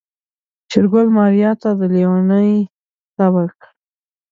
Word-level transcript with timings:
شېرګل 0.69 1.07
ماريا 1.17 1.51
ته 1.61 1.69
د 1.79 1.81
ليونۍ 1.93 2.51
خطاب 3.07 3.33
وکړ. 3.35 3.61